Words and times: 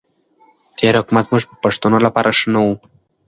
تېر 0.77 0.93
حکومت 0.99 1.23
زموږ 1.27 1.43
پښتنو 1.63 1.97
لپاره 2.05 2.29
ښه 2.39 2.47
نه 2.53 2.59
وو. 2.63 2.75